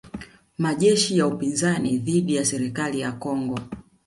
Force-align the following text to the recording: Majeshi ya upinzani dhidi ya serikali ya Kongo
Majeshi 0.57 1.17
ya 1.17 1.27
upinzani 1.27 1.97
dhidi 1.97 2.35
ya 2.35 2.45
serikali 2.45 2.99
ya 2.99 3.11
Kongo 3.11 3.59